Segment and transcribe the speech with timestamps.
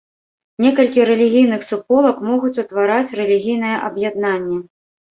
[0.65, 4.57] Некалькі рэлігійных суполак могуць утвараць рэлігійнае аб'яднанне.